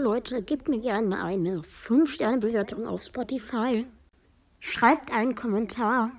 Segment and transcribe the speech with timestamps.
[0.00, 3.86] Leute, gebt mir gerne eine 5-Sterne-Bewertung auf Spotify.
[4.58, 6.10] Schreibt einen Kommentar.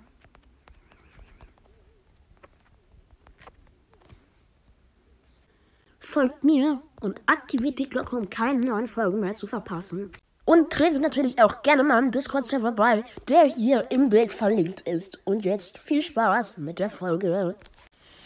[6.00, 10.12] Folgt mir und aktiviert die Glocke, um keine neuen Folgen mehr zu verpassen.
[10.46, 15.22] Und tretet natürlich auch gerne mal im Discord-Server bei, der hier im Bild verlinkt ist.
[15.26, 17.56] Und jetzt viel Spaß mit der Folge.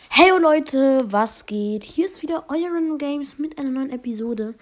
[0.10, 1.84] Hey Leute, was geht?
[1.84, 4.56] Hier ist wieder Random Games mit einer neuen Episode.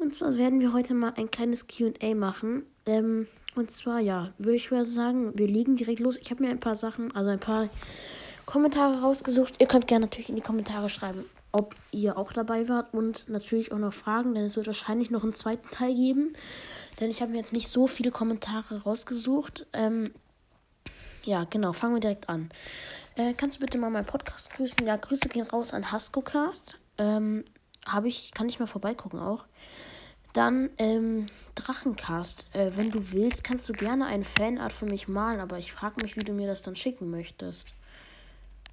[0.00, 2.64] Und zwar werden wir heute mal ein kleines QA machen.
[2.86, 6.16] Ähm, und zwar, ja, würde ich mal sagen, wir legen direkt los.
[6.16, 7.68] Ich habe mir ein paar Sachen, also ein paar
[8.46, 9.54] Kommentare rausgesucht.
[9.58, 13.72] Ihr könnt gerne natürlich in die Kommentare schreiben, ob ihr auch dabei wart und natürlich
[13.72, 16.32] auch noch Fragen, denn es wird wahrscheinlich noch einen zweiten Teil geben.
[16.98, 19.66] Denn ich habe mir jetzt nicht so viele Kommentare rausgesucht.
[19.72, 20.12] Ähm,
[21.24, 22.50] ja, genau, fangen wir direkt an.
[23.16, 24.86] Äh, kannst du bitte mal meinen Podcast grüßen?
[24.86, 26.78] Ja, Grüße gehen raus an Haskocast.
[26.96, 27.44] Ähm,
[27.92, 29.44] habe ich, kann ich mal vorbeigucken auch.
[30.32, 32.46] Dann ähm, Drachencast.
[32.52, 35.96] Äh, wenn du willst, kannst du gerne eine Fanart für mich malen, aber ich frage
[36.02, 37.68] mich, wie du mir das dann schicken möchtest.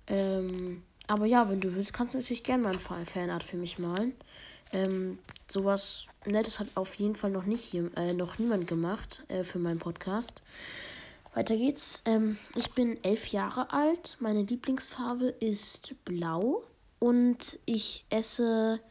[0.08, 3.80] Ähm, aber ja, wenn du willst, kannst du natürlich gerne mal eine Fanart für mich
[3.80, 4.14] malen.
[4.74, 9.59] Ähm, sowas Nettes hat auf jeden Fall noch nicht äh, noch niemand gemacht äh, für
[9.59, 10.44] meinen Podcast.
[11.34, 12.02] Weiter geht's.
[12.06, 14.18] Ähm, ich bin elf Jahre alt.
[14.20, 16.64] Meine Lieblingsfarbe ist blau
[17.00, 18.81] und ich esse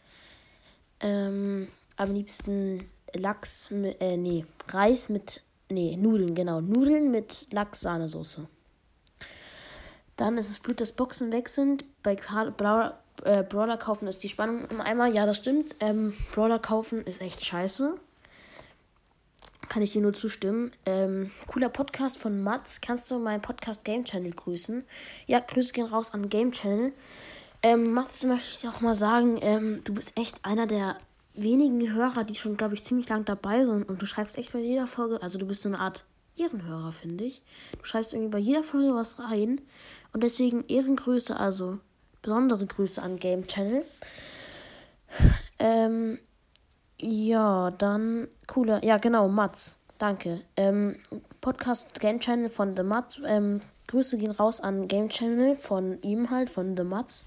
[1.01, 8.47] ähm, am liebsten Lachs mit, äh, nee, Reis mit, nee, Nudeln, genau, Nudeln mit Lachs-Sahnesoße.
[10.17, 11.85] Dann ist es Blut, dass Boxen weg sind.
[12.03, 15.07] Bei Brawler, äh, Brawler kaufen ist die Spannung im Eimer.
[15.07, 15.77] Ja, das stimmt.
[15.81, 17.97] Ähm, Brawler kaufen ist echt scheiße.
[19.69, 20.73] Kann ich dir nur zustimmen.
[20.87, 22.81] Ähm, cooler Podcast von Mats.
[22.81, 24.85] Kannst du meinen Podcast Game Channel grüßen?
[25.27, 26.93] Ja, Grüße gehen raus an Game Channel.
[27.66, 30.99] Ähm, Mats, möchte ich auch mal sagen, ähm, du bist echt einer der
[31.34, 33.88] wenigen Hörer, die schon, glaube ich, ziemlich lang dabei sind.
[33.88, 36.05] Und du schreibst echt bei jeder Folge, also du bist so eine Art
[36.37, 37.43] Ehrenhörer, finde ich.
[37.76, 39.60] Du schreibst irgendwie bei jeder Folge was rein.
[40.12, 41.81] Und deswegen Ehrengrüße, also
[42.22, 43.84] besondere Grüße an Game Channel.
[45.59, 46.21] Ähm,
[47.00, 48.84] ja, dann cooler.
[48.84, 49.81] Ja, genau, Mats.
[49.99, 50.43] Danke.
[50.56, 51.00] Ähm,
[51.41, 53.21] Podcast Game Channel von The Mats.
[53.26, 57.27] Ähm, Grüße gehen raus an Game Channel von ihm halt, von The Mats.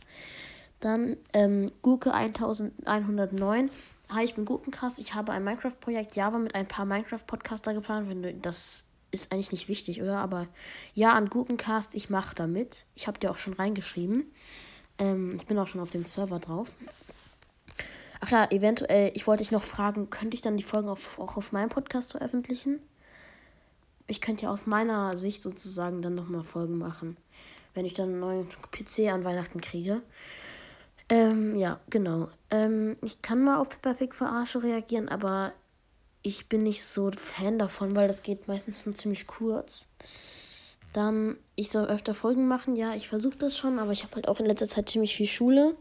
[0.80, 3.70] Dann ähm, Gurke 1109.
[4.10, 5.00] Hi, ich bin Gurkencast.
[5.00, 8.10] Ich habe ein Minecraft-Projekt Java mit ein paar Minecraft-Podcaster geplant.
[8.10, 10.18] Wenn du, das ist eigentlich nicht wichtig, oder?
[10.18, 10.48] Aber
[10.94, 12.86] ja, an Gurkencast, ich mache da mit.
[12.96, 14.32] Ich habe dir auch schon reingeschrieben.
[14.98, 16.76] Ähm, ich bin auch schon auf dem Server drauf.
[18.22, 21.38] Ach ja, eventuell, ich wollte dich noch fragen, könnte ich dann die Folgen auf, auch
[21.38, 22.82] auf meinem Podcast veröffentlichen?
[24.10, 27.16] Ich könnte ja aus meiner Sicht sozusagen dann nochmal Folgen machen,
[27.74, 30.02] wenn ich dann einen neuen PC an Weihnachten kriege.
[31.10, 32.30] Ähm, ja, genau.
[32.52, 35.54] Ähm, ich kann mal auf Peppa Pig Verarsche reagieren, aber
[36.22, 39.88] ich bin nicht so Fan davon, weil das geht meistens nur ziemlich kurz.
[40.94, 42.76] Dann, ich soll öfter Folgen machen.
[42.76, 45.28] Ja, ich versuche das schon, aber ich habe halt auch in letzter Zeit ziemlich viel
[45.28, 45.76] Schule.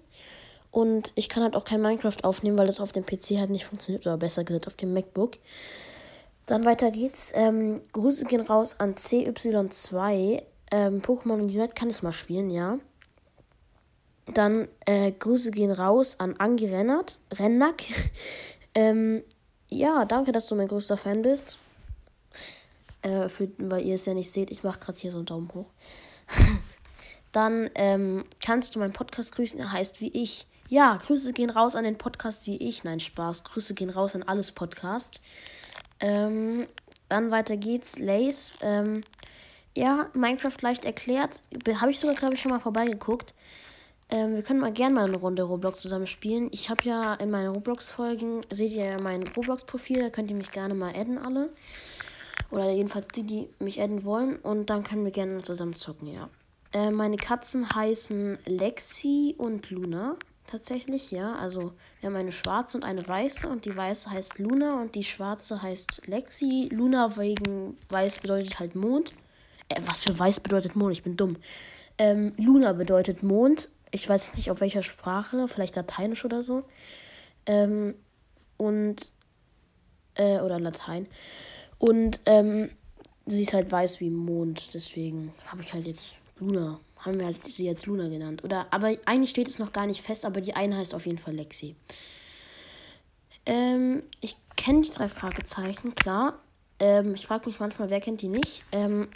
[0.70, 3.64] Und ich kann halt auch kein Minecraft aufnehmen, weil das auf dem PC halt nicht
[3.64, 4.06] funktioniert.
[4.06, 5.38] Oder besser gesagt auf dem MacBook.
[6.48, 7.30] Dann weiter geht's.
[7.34, 10.42] Ähm, Grüße gehen raus an CY2.
[10.70, 12.78] Ähm, Pokémon Unite kann ich mal spielen, ja.
[14.32, 17.82] Dann äh, Grüße gehen raus an Angi Rennert, Rennack.
[18.74, 19.22] ähm,
[19.68, 21.58] ja, danke, dass du mein größter Fan bist.
[23.02, 25.50] Äh, für, weil ihr es ja nicht seht, ich mache gerade hier so einen Daumen
[25.54, 25.70] hoch.
[27.32, 30.46] Dann ähm, kannst du meinen Podcast grüßen, er heißt wie ich.
[30.70, 32.84] Ja, Grüße gehen raus an den Podcast wie ich.
[32.84, 33.44] Nein, Spaß.
[33.44, 35.20] Grüße gehen raus an alles Podcast.
[36.00, 36.66] Ähm,
[37.08, 37.98] dann weiter geht's.
[37.98, 38.54] Lace.
[38.60, 39.02] Ähm,
[39.76, 41.40] ja, Minecraft leicht erklärt.
[41.80, 43.34] Habe ich sogar, glaube ich, schon mal vorbeigeguckt.
[44.10, 46.48] Ähm, wir können mal gerne mal eine Runde Roblox zusammen spielen.
[46.50, 50.50] Ich habe ja in meinen Roblox-Folgen, seht ihr ja mein Roblox-Profil, da könnt ihr mich
[50.50, 51.52] gerne mal adden alle.
[52.50, 54.36] Oder jedenfalls die, die mich adden wollen.
[54.36, 56.30] Und dann können wir gerne zusammen zocken, ja.
[56.72, 60.16] Äh, meine Katzen heißen Lexi und Luna.
[60.50, 61.36] Tatsächlich, ja.
[61.36, 63.48] Also wir haben eine schwarze und eine weiße.
[63.48, 66.68] Und die weiße heißt Luna und die schwarze heißt Lexi.
[66.72, 69.12] Luna wegen weiß bedeutet halt Mond.
[69.68, 70.92] Äh, was für weiß bedeutet Mond?
[70.92, 71.36] Ich bin dumm.
[71.98, 76.64] Ähm, Luna bedeutet Mond ich weiß nicht auf welcher Sprache, vielleicht Lateinisch oder so.
[77.46, 77.94] Ähm,
[78.56, 79.12] und,
[80.14, 81.06] äh, oder Latein.
[81.78, 82.70] Und, ähm,
[83.26, 87.42] sie ist halt weiß wie Mond, deswegen habe ich halt jetzt Luna, haben wir halt
[87.44, 88.44] sie jetzt Luna genannt.
[88.44, 91.18] Oder, aber eigentlich steht es noch gar nicht fest, aber die eine heißt auf jeden
[91.18, 91.76] Fall Lexi.
[93.46, 96.38] Ähm, ich kenne die drei Fragezeichen, klar.
[96.80, 98.62] Ähm, ich frage mich manchmal, wer kennt die nicht.
[98.72, 99.08] Ähm,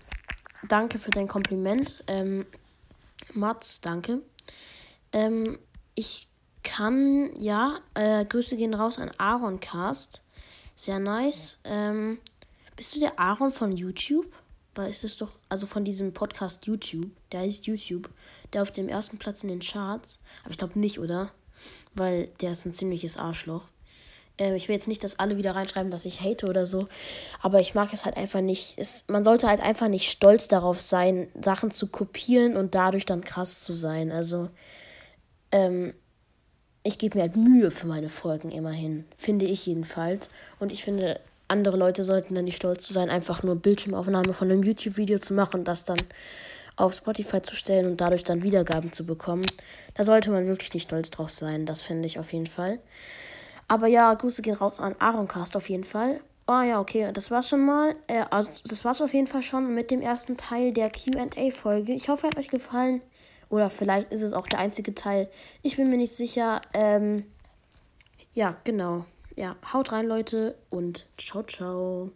[0.69, 2.03] danke für dein Kompliment.
[2.07, 2.47] Ähm,
[3.35, 4.23] Mats, danke.
[5.13, 5.59] Ähm,
[5.95, 6.29] ich
[6.63, 10.23] kann, ja, äh, Grüße gehen raus an Aaroncast.
[10.75, 11.59] Sehr nice.
[11.65, 12.19] Ähm,
[12.77, 14.27] bist du der Aaron von YouTube?
[14.75, 18.09] Weil ist es doch, also von diesem Podcast YouTube, der heißt YouTube,
[18.53, 20.19] der auf dem ersten Platz in den Charts.
[20.43, 21.31] Aber ich glaube nicht, oder?
[21.95, 23.65] Weil der ist ein ziemliches Arschloch.
[24.39, 26.89] Ähm, ich will jetzt nicht, dass alle wieder reinschreiben, dass ich hate oder so.
[27.43, 28.75] Aber ich mag es halt einfach nicht.
[28.79, 33.23] Es, man sollte halt einfach nicht stolz darauf sein, Sachen zu kopieren und dadurch dann
[33.25, 34.11] krass zu sein.
[34.11, 34.49] Also,
[35.51, 35.93] ähm,
[36.83, 39.05] ich gebe mir halt Mühe für meine Folgen immerhin.
[39.17, 40.31] Finde ich jedenfalls.
[40.59, 41.21] Und ich finde,
[41.53, 45.61] andere Leute sollten dann nicht stolz sein, einfach nur Bildschirmaufnahme von einem YouTube-Video zu machen
[45.61, 45.99] und das dann
[46.77, 49.45] auf Spotify zu stellen und dadurch dann Wiedergaben zu bekommen.
[49.95, 51.67] Da sollte man wirklich nicht stolz drauf sein.
[51.67, 52.79] Das finde ich auf jeden Fall.
[53.69, 56.21] Aber ja, Grüße gehen raus an Aaroncast auf jeden Fall.
[56.47, 57.95] Ah oh, ja, okay, das war's schon mal.
[58.09, 61.93] Äh, also, das war's auf jeden Fall schon mit dem ersten Teil der QA-Folge.
[61.93, 63.01] Ich hoffe, er hat euch gefallen.
[63.49, 65.29] Oder vielleicht ist es auch der einzige Teil.
[65.63, 66.61] Ich bin mir nicht sicher.
[66.75, 67.25] Ähm,
[68.35, 69.05] ja, genau.
[69.37, 72.13] Ja, haut rein, Leute, und ciao, ciao.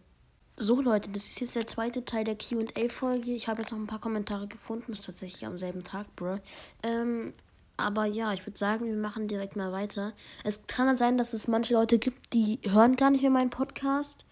[0.58, 3.32] So, Leute, das ist jetzt der zweite Teil der QA-Folge.
[3.32, 4.86] Ich habe jetzt noch ein paar Kommentare gefunden.
[4.88, 6.38] Das ist tatsächlich am selben Tag, bro.
[6.82, 7.32] Ähm,
[7.76, 10.14] aber ja, ich würde sagen, wir machen direkt mal weiter.
[10.44, 13.50] Es kann dann sein, dass es manche Leute gibt, die hören gar nicht mehr meinen
[13.50, 14.24] Podcast.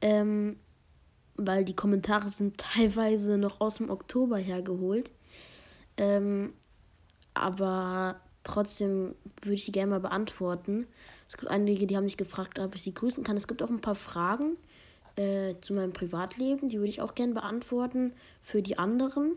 [0.00, 0.58] Ähm,
[1.36, 5.10] weil die Kommentare sind teilweise noch aus dem Oktober hergeholt.
[5.96, 6.52] Ähm,
[7.34, 10.86] aber trotzdem würde ich die gerne mal beantworten.
[11.34, 13.36] Es gibt einige, die haben mich gefragt, ob ich sie grüßen kann.
[13.36, 14.56] Es gibt auch ein paar Fragen
[15.16, 19.32] äh, zu meinem Privatleben, die würde ich auch gerne beantworten für die anderen.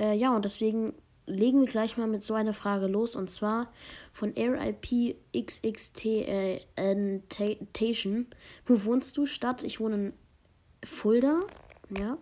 [0.00, 0.94] Äh, ja, und deswegen
[1.26, 3.72] legen wir gleich mal mit so einer Frage los und zwar
[4.12, 7.24] von RIP XXTN
[8.64, 9.26] Wo wohnst du?
[9.26, 9.64] Stadt?
[9.64, 10.12] Ich wohne in
[10.84, 11.40] Fulda.
[11.98, 12.16] Ja.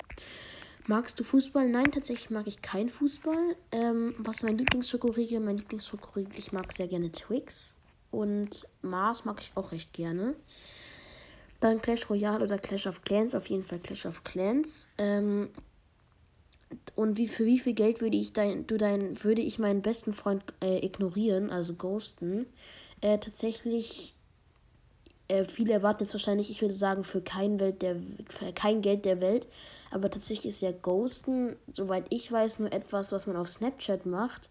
[0.87, 1.69] Magst du Fußball?
[1.69, 3.57] Nein, tatsächlich mag ich keinen Fußball.
[3.73, 5.41] Ähm, was ist mein Lieblingsschokoriegel?
[5.41, 7.77] Mein Lieblingsschokoriegel, ich mag sehr gerne Twix.
[8.11, 10.35] Und Mars mag ich auch recht gerne.
[11.61, 14.89] Dann Clash Royale oder Clash of Clans, auf jeden Fall Clash of Clans.
[14.99, 15.51] Ähm,
[16.95, 20.13] und wie, für wie viel Geld würde ich dein, du dein, würde ich meinen besten
[20.13, 22.47] Freund äh, ignorieren, also ghosten?
[23.01, 24.15] Äh, tatsächlich
[25.29, 27.97] äh, viele erwarten jetzt wahrscheinlich, ich würde sagen, für kein, Welt der,
[28.55, 29.47] kein Geld der Welt.
[29.91, 34.49] Aber tatsächlich ist ja Ghosten, soweit ich weiß, nur etwas, was man auf Snapchat macht.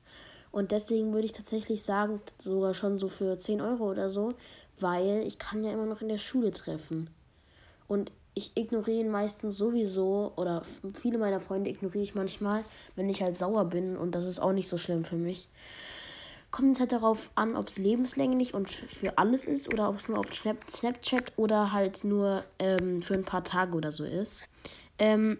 [0.55, 4.29] Und deswegen würde ich tatsächlich sagen, sogar schon so für 10 Euro oder so,
[4.79, 7.09] weil ich kann ja immer noch in der Schule treffen.
[7.89, 10.61] Und ich ignoriere ihn meistens sowieso, oder
[10.93, 12.63] viele meiner Freunde ignoriere ich manchmal,
[12.95, 13.97] wenn ich halt sauer bin.
[13.97, 15.49] Und das ist auch nicht so schlimm für mich
[16.51, 20.07] kommt es halt darauf an, ob es lebenslänglich und für alles ist oder ob es
[20.07, 24.47] nur auf Snapchat oder halt nur ähm, für ein paar Tage oder so ist.
[24.97, 25.37] Ähm,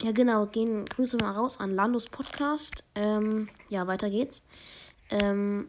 [0.00, 2.84] ja, genau, gehen Grüße mal raus an Landos Podcast.
[2.94, 4.42] Ähm, ja, weiter geht's.
[5.10, 5.68] Ähm,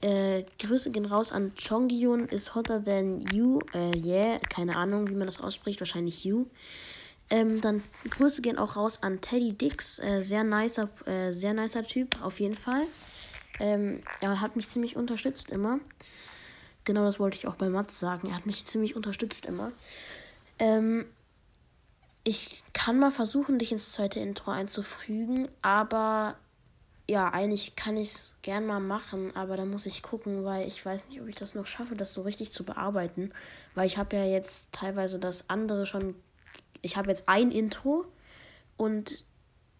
[0.00, 3.60] äh, Grüße gehen raus an Chongyun is hotter than you.
[3.72, 6.46] Äh, yeah, keine Ahnung, wie man das ausspricht, wahrscheinlich you.
[7.30, 11.84] Ähm, dann Grüße gehen auch raus an Teddy Dix, äh, sehr nicer, äh, sehr nicer
[11.84, 12.86] Typ, auf jeden Fall.
[13.60, 15.78] Ähm, er hat mich ziemlich unterstützt immer.
[16.84, 18.28] Genau das wollte ich auch bei Mats sagen.
[18.28, 19.72] Er hat mich ziemlich unterstützt immer.
[20.58, 21.04] Ähm,
[22.28, 26.36] ich kann mal versuchen, dich ins zweite Intro einzufügen, aber
[27.08, 30.84] ja, eigentlich kann ich es gern mal machen, aber da muss ich gucken, weil ich
[30.84, 33.32] weiß nicht, ob ich das noch schaffe, das so richtig zu bearbeiten.
[33.74, 36.14] Weil ich habe ja jetzt teilweise das andere schon.
[36.82, 38.04] Ich habe jetzt ein Intro
[38.76, 39.24] und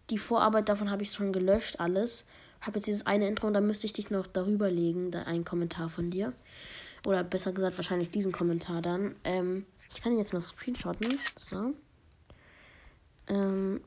[0.09, 2.25] die Vorarbeit davon habe ich schon gelöscht, alles
[2.61, 5.45] habe jetzt dieses eine Intro und dann müsste ich dich noch darüber legen, da einen
[5.45, 6.33] Kommentar von dir.
[7.05, 9.15] Oder besser gesagt, wahrscheinlich diesen Kommentar dann.
[9.23, 11.17] Ähm, ich kann jetzt mal screenshotten.
[11.37, 11.73] So.
[13.29, 13.81] Ähm,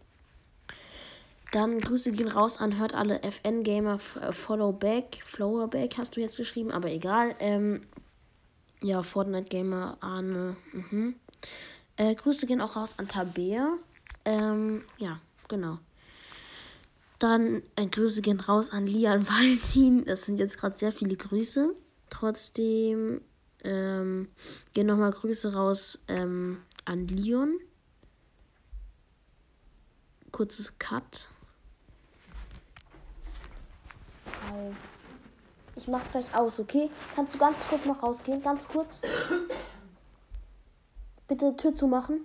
[1.52, 5.20] dann Grüße gehen raus an hört alle FN Gamer äh, Follow Back.
[5.22, 7.34] Flower Back hast du jetzt geschrieben, aber egal.
[7.40, 7.82] Ähm,
[8.80, 10.56] ja, Fortnite Gamer Arne.
[10.72, 11.14] Mhm.
[11.96, 13.74] Äh, Grüße gehen auch raus an Tabea.
[14.24, 15.78] Ähm, ja, genau.
[17.18, 20.06] Dann äh, Grüße gehen raus an Lian Valentin.
[20.06, 21.74] Das sind jetzt gerade sehr viele Grüße.
[22.08, 23.20] Trotzdem
[23.62, 24.28] ähm,
[24.72, 27.58] gehen nochmal Grüße raus ähm, an Leon.
[30.32, 31.28] Kurzes Cut.
[34.50, 34.72] Hi.
[35.76, 36.90] Ich mach gleich aus, okay?
[37.14, 38.42] Kannst du ganz kurz noch rausgehen?
[38.42, 39.00] Ganz kurz.
[41.28, 42.22] Bitte Tür zumachen.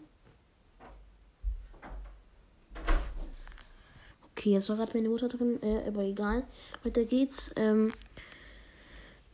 [4.32, 6.46] Okay, jetzt war gerade meine Mutter drin, äh, aber egal.
[6.84, 7.52] Weiter geht's.
[7.56, 7.94] Ähm,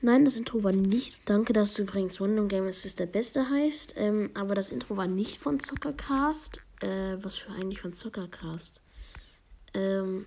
[0.01, 1.21] nein, das Intro war nicht.
[1.29, 3.95] Danke, dass du übrigens Random Game ist der Beste heißt.
[3.97, 6.63] Ähm, aber das Intro war nicht von Zuckercast.
[6.83, 8.81] Äh, was für eigentlich von Zuckercast?
[9.73, 10.25] Ähm,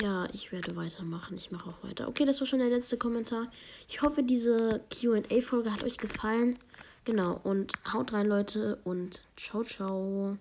[0.00, 1.36] ja, ich werde weitermachen.
[1.36, 2.08] Ich mache auch weiter.
[2.08, 3.50] Okay, das war schon der letzte Kommentar.
[3.88, 6.58] Ich hoffe, diese QA-Folge hat euch gefallen.
[7.04, 10.38] Genau, und haut rein, Leute, und ciao, ciao.